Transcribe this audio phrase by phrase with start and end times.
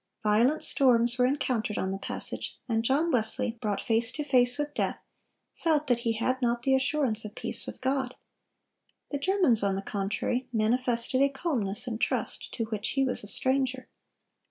[0.23, 4.73] Violent storms were encountered on the passage, and John Wesley, brought face to face with
[4.73, 5.05] death,
[5.53, 8.15] felt that he had not the assurance of peace with God.
[9.11, 13.27] The Germans, on the contrary, manifested a calmness and trust to which he was a
[13.27, 13.89] stranger.